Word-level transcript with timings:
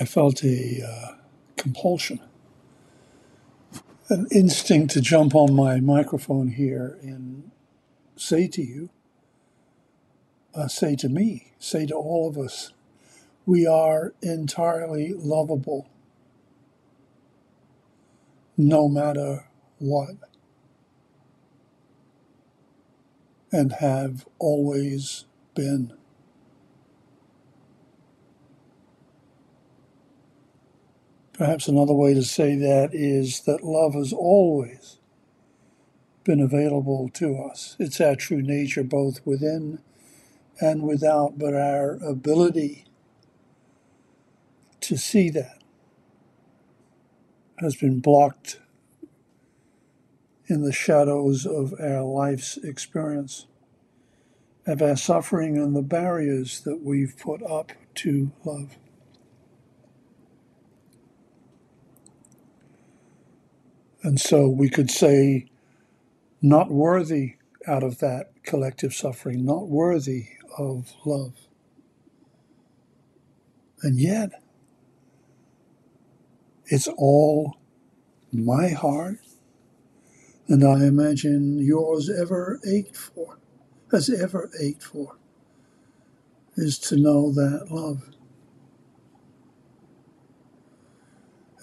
I 0.00 0.04
felt 0.04 0.42
a 0.42 0.82
uh, 0.82 1.14
compulsion, 1.56 2.20
an 4.08 4.26
instinct 4.32 4.92
to 4.94 5.00
jump 5.00 5.34
on 5.34 5.54
my 5.54 5.80
microphone 5.80 6.48
here 6.48 6.98
and 7.02 7.50
say 8.16 8.48
to 8.48 8.62
you, 8.62 8.90
uh, 10.54 10.68
say 10.68 10.96
to 10.96 11.08
me, 11.08 11.52
say 11.58 11.86
to 11.86 11.94
all 11.94 12.28
of 12.28 12.38
us, 12.38 12.72
we 13.46 13.66
are 13.66 14.14
entirely 14.22 15.12
lovable 15.12 15.88
no 18.56 18.88
matter 18.88 19.46
what, 19.78 20.10
and 23.52 23.72
have 23.74 24.26
always 24.38 25.24
been. 25.54 25.92
Perhaps 31.34 31.66
another 31.66 31.94
way 31.94 32.14
to 32.14 32.22
say 32.22 32.54
that 32.54 32.90
is 32.92 33.40
that 33.40 33.64
love 33.64 33.94
has 33.94 34.12
always 34.12 34.98
been 36.22 36.40
available 36.40 37.10
to 37.14 37.36
us. 37.36 37.74
It's 37.80 38.00
our 38.00 38.14
true 38.14 38.40
nature, 38.40 38.84
both 38.84 39.20
within 39.26 39.80
and 40.60 40.82
without, 40.84 41.36
but 41.36 41.52
our 41.54 41.98
ability 42.04 42.86
to 44.82 44.96
see 44.96 45.28
that 45.30 45.58
has 47.58 47.74
been 47.74 47.98
blocked 47.98 48.60
in 50.46 50.62
the 50.62 50.72
shadows 50.72 51.46
of 51.46 51.74
our 51.80 52.02
life's 52.02 52.58
experience, 52.58 53.46
of 54.66 54.80
our 54.80 54.96
suffering 54.96 55.58
and 55.58 55.74
the 55.74 55.82
barriers 55.82 56.60
that 56.60 56.80
we've 56.82 57.16
put 57.18 57.42
up 57.42 57.72
to 57.96 58.30
love. 58.44 58.76
And 64.04 64.20
so 64.20 64.48
we 64.48 64.68
could 64.68 64.90
say, 64.90 65.46
not 66.42 66.70
worthy 66.70 67.36
out 67.66 67.82
of 67.82 68.00
that 68.00 68.30
collective 68.42 68.92
suffering, 68.92 69.46
not 69.46 69.66
worthy 69.66 70.26
of 70.58 70.92
love. 71.06 71.32
And 73.82 73.98
yet, 73.98 74.42
it's 76.66 76.86
all 76.86 77.56
my 78.30 78.68
heart, 78.68 79.20
and 80.48 80.62
I 80.62 80.84
imagine 80.84 81.58
yours 81.58 82.10
ever 82.10 82.60
ached 82.66 82.96
for, 82.96 83.38
has 83.90 84.10
ever 84.10 84.50
ached 84.60 84.82
for, 84.82 85.16
is 86.56 86.78
to 86.80 86.96
know 86.96 87.32
that 87.32 87.68
love. 87.70 88.10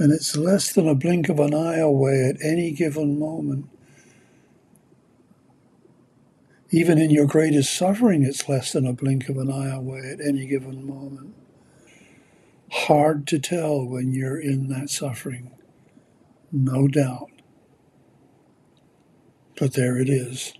And 0.00 0.12
it's 0.12 0.34
less 0.34 0.72
than 0.72 0.88
a 0.88 0.94
blink 0.94 1.28
of 1.28 1.38
an 1.38 1.52
eye 1.52 1.78
away 1.78 2.24
at 2.26 2.42
any 2.42 2.70
given 2.70 3.18
moment. 3.18 3.68
Even 6.70 6.96
in 6.98 7.10
your 7.10 7.26
greatest 7.26 7.76
suffering, 7.76 8.24
it's 8.24 8.48
less 8.48 8.72
than 8.72 8.86
a 8.86 8.94
blink 8.94 9.28
of 9.28 9.36
an 9.36 9.52
eye 9.52 9.68
away 9.68 10.00
at 10.10 10.26
any 10.26 10.46
given 10.46 10.86
moment. 10.86 11.34
Hard 12.70 13.26
to 13.26 13.38
tell 13.38 13.84
when 13.84 14.12
you're 14.12 14.40
in 14.40 14.68
that 14.68 14.88
suffering, 14.88 15.50
no 16.50 16.88
doubt. 16.88 17.30
But 19.58 19.74
there 19.74 19.98
it 19.98 20.08
is. 20.08 20.54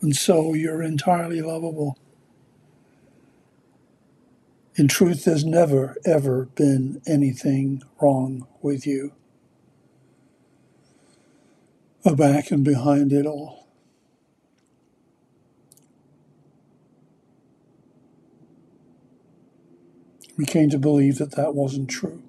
And 0.00 0.16
so 0.16 0.54
you're 0.54 0.82
entirely 0.82 1.42
lovable. 1.42 1.98
In 4.76 4.88
truth, 4.88 5.24
there's 5.24 5.44
never, 5.44 5.96
ever 6.04 6.46
been 6.54 7.00
anything 7.06 7.82
wrong 8.00 8.46
with 8.60 8.86
you. 8.86 9.12
Back 12.04 12.50
and 12.52 12.62
behind 12.62 13.12
it 13.12 13.26
all. 13.26 13.66
We 20.36 20.44
came 20.44 20.70
to 20.70 20.78
believe 20.78 21.18
that 21.18 21.34
that 21.36 21.54
wasn't 21.54 21.90
true 21.90 22.22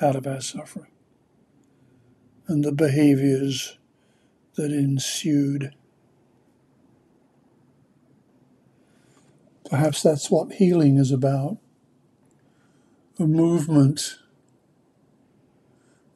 out 0.00 0.16
of 0.16 0.26
our 0.26 0.40
suffering 0.40 0.92
and 2.46 2.64
the 2.64 2.72
behaviors 2.72 3.78
that 4.56 4.72
ensued. 4.72 5.74
Perhaps 9.68 10.02
that's 10.02 10.30
what 10.30 10.54
healing 10.54 10.96
is 10.96 11.10
about 11.10 11.58
a 13.18 13.26
movement 13.26 14.18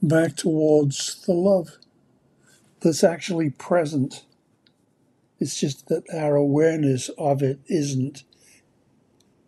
back 0.02 0.36
towards 0.36 1.22
the 1.26 1.32
love 1.32 1.78
that's 2.80 3.02
actually 3.02 3.50
present. 3.50 4.24
It's 5.38 5.58
just 5.58 5.88
that 5.88 6.04
our 6.12 6.36
awareness 6.36 7.08
of 7.18 7.42
it 7.42 7.60
isn't 7.66 8.24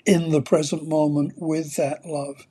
in 0.07 0.31
the 0.31 0.43
present 0.43 0.89
moment 0.89 1.35
with 1.37 1.77
that 1.77 2.05
love. 2.05 2.47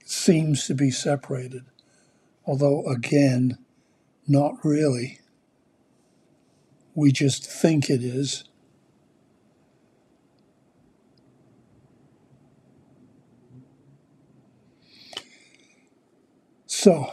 It 0.00 0.10
seems 0.10 0.66
to 0.66 0.74
be 0.74 0.90
separated, 0.90 1.64
although 2.44 2.84
again, 2.86 3.58
not 4.26 4.56
really. 4.64 5.20
We 6.96 7.12
just 7.12 7.46
think 7.46 7.90
it 7.90 8.02
is. 8.02 8.44
So, 16.66 17.12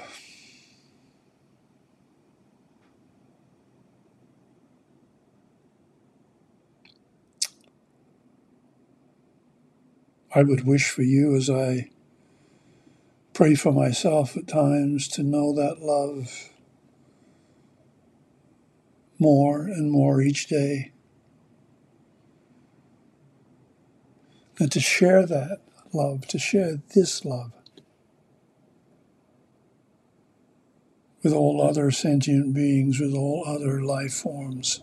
I 10.33 10.43
would 10.43 10.65
wish 10.65 10.89
for 10.89 11.03
you 11.03 11.35
as 11.35 11.49
I 11.49 11.89
pray 13.33 13.55
for 13.55 13.73
myself 13.73 14.37
at 14.37 14.47
times 14.47 15.09
to 15.09 15.23
know 15.23 15.53
that 15.53 15.81
love 15.81 16.52
more 19.23 19.61
and 19.61 19.89
more 19.89 20.21
each 20.21 20.47
day. 20.47 20.91
And 24.59 24.69
to 24.73 24.81
share 24.81 25.25
that 25.25 25.61
love, 25.93 26.27
to 26.27 26.37
share 26.37 26.81
this 26.93 27.23
love 27.23 27.53
with 31.23 31.31
all 31.31 31.61
other 31.61 31.89
sentient 31.89 32.53
beings, 32.53 32.99
with 32.99 33.13
all 33.13 33.45
other 33.47 33.81
life 33.81 34.13
forms. 34.13 34.81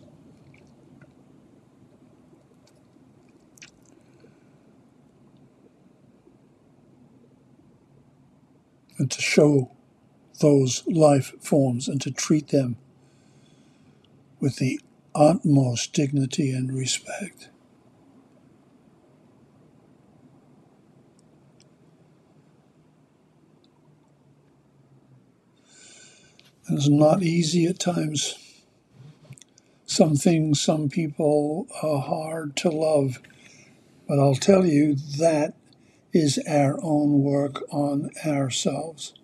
And 8.96 9.10
to 9.10 9.20
show 9.20 9.70
those 10.40 10.82
life 10.86 11.34
forms 11.42 11.88
and 11.88 12.00
to 12.00 12.10
treat 12.10 12.48
them 12.48 12.76
with 14.40 14.56
the 14.56 14.80
utmost 15.14 15.92
dignity 15.94 16.52
and 16.52 16.72
respect. 16.72 17.48
It's 26.70 26.88
not 26.88 27.22
easy 27.22 27.66
at 27.66 27.80
times. 27.80 28.36
Some 29.86 30.16
things, 30.16 30.60
some 30.60 30.88
people 30.88 31.66
are 31.82 32.00
hard 32.00 32.56
to 32.58 32.70
love. 32.70 33.20
But 34.08 34.18
I'll 34.20 34.36
tell 34.36 34.66
you, 34.66 34.96
that 35.18 35.54
is 36.12 36.40
our 36.48 36.78
own 36.82 37.22
work 37.22 37.62
on 37.72 38.10
ourselves. 38.26 39.14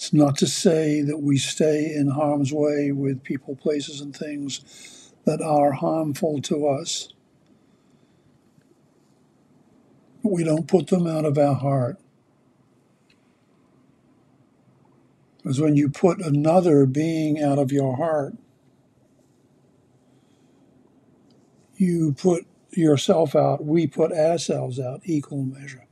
It's 0.00 0.14
not 0.14 0.38
to 0.38 0.46
say 0.46 1.02
that 1.02 1.18
we 1.18 1.36
stay 1.36 1.94
in 1.94 2.08
harm's 2.08 2.54
way 2.54 2.90
with 2.90 3.22
people, 3.22 3.54
places, 3.54 4.00
and 4.00 4.16
things 4.16 5.12
that 5.26 5.42
are 5.42 5.72
harmful 5.72 6.40
to 6.40 6.66
us. 6.68 7.12
We 10.22 10.42
don't 10.42 10.66
put 10.66 10.86
them 10.86 11.06
out 11.06 11.26
of 11.26 11.36
our 11.36 11.54
heart. 11.54 11.98
Because 15.36 15.60
when 15.60 15.76
you 15.76 15.90
put 15.90 16.18
another 16.22 16.86
being 16.86 17.38
out 17.42 17.58
of 17.58 17.70
your 17.70 17.98
heart, 17.98 18.36
you 21.76 22.14
put 22.14 22.46
yourself 22.70 23.36
out, 23.36 23.66
we 23.66 23.86
put 23.86 24.12
ourselves 24.12 24.80
out, 24.80 25.02
equal 25.04 25.44
measure 25.44 25.89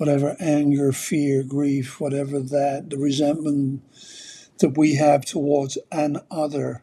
whatever 0.00 0.34
anger, 0.40 0.92
fear, 0.92 1.42
grief, 1.42 2.00
whatever 2.00 2.40
that, 2.40 2.88
the 2.88 2.96
resentment 2.96 3.82
that 4.58 4.74
we 4.74 4.94
have 4.94 5.26
towards 5.26 5.76
an 5.92 6.16
other 6.30 6.80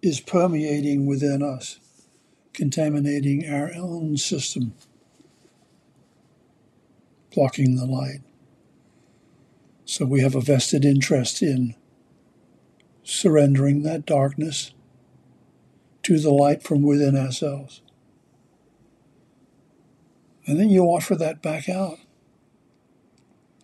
is 0.00 0.20
permeating 0.20 1.04
within 1.04 1.42
us, 1.42 1.78
contaminating 2.54 3.46
our 3.46 3.70
own 3.74 4.16
system, 4.16 4.72
blocking 7.34 7.76
the 7.76 7.84
light. 7.84 8.22
So 9.84 10.06
we 10.06 10.22
have 10.22 10.34
a 10.34 10.40
vested 10.40 10.82
interest 10.82 11.42
in 11.42 11.74
surrendering 13.02 13.82
that 13.82 14.06
darkness 14.06 14.72
to 16.04 16.18
the 16.18 16.32
light 16.32 16.62
from 16.62 16.80
within 16.80 17.18
ourselves. 17.18 17.82
And 20.46 20.58
then 20.58 20.70
you 20.70 20.84
offer 20.84 21.14
that 21.16 21.42
back 21.42 21.68
out. 21.68 21.98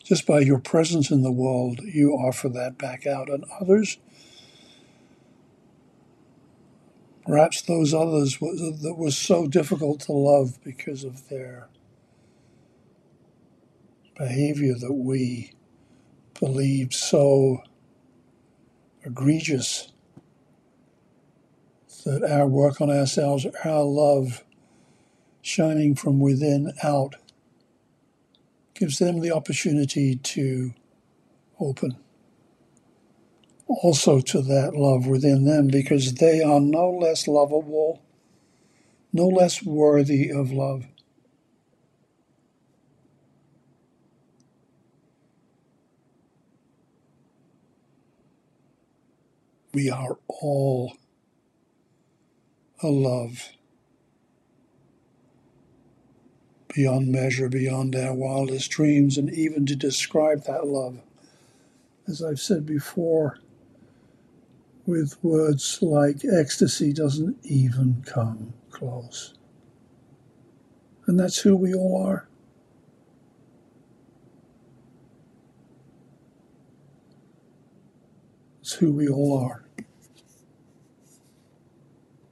Just 0.02 0.26
by 0.26 0.40
your 0.40 0.58
presence 0.58 1.10
in 1.10 1.22
the 1.22 1.32
world, 1.32 1.80
you 1.80 2.12
offer 2.12 2.48
that 2.48 2.78
back 2.78 3.06
out. 3.06 3.30
And 3.30 3.44
others, 3.60 3.98
perhaps 7.26 7.62
those 7.62 7.94
others 7.94 8.38
that 8.38 8.96
was 8.98 9.16
so 9.16 9.46
difficult 9.46 10.00
to 10.00 10.12
love 10.12 10.58
because 10.64 11.04
of 11.04 11.28
their 11.28 11.68
behavior 14.16 14.74
that 14.74 14.92
we 14.92 15.52
believed 16.38 16.94
so 16.94 17.62
egregious 19.04 19.92
that 22.04 22.24
our 22.24 22.46
work 22.46 22.80
on 22.80 22.90
ourselves, 22.90 23.46
our 23.64 23.82
love 23.82 24.44
shining 25.42 25.94
from 25.94 26.20
within 26.20 26.72
out, 26.82 27.16
gives 28.80 28.98
them 28.98 29.20
the 29.20 29.30
opportunity 29.30 30.16
to 30.16 30.74
open 31.60 31.96
also 33.82 34.20
to 34.20 34.42
that 34.42 34.74
love 34.74 35.06
within 35.06 35.44
them 35.44 35.68
because 35.68 36.14
they 36.14 36.42
are 36.42 36.60
no 36.60 36.90
less 36.90 37.28
lovable, 37.28 38.02
no 39.12 39.28
less 39.28 39.62
worthy 39.62 40.30
of 40.30 40.50
love. 40.50 40.86
We 49.72 49.88
are 49.88 50.18
all 50.26 50.96
a 52.82 52.88
love 52.88 53.50
beyond 56.74 57.08
measure, 57.08 57.48
beyond 57.48 57.96
our 57.96 58.14
wildest 58.14 58.70
dreams, 58.70 59.18
and 59.18 59.30
even 59.32 59.66
to 59.66 59.76
describe 59.76 60.44
that 60.44 60.66
love, 60.66 61.00
as 62.06 62.22
I've 62.22 62.40
said 62.40 62.66
before, 62.66 63.38
with 64.86 65.22
words 65.22 65.78
like 65.82 66.24
ecstasy 66.24 66.92
doesn't 66.92 67.38
even 67.44 68.02
come 68.06 68.52
close. 68.70 69.34
And 71.06 71.18
that's 71.18 71.38
who 71.40 71.56
we 71.56 71.74
all 71.74 72.04
are. 72.06 72.28
It's 78.60 78.74
who 78.74 78.92
we 78.92 79.08
all 79.08 79.36
are. 79.38 79.64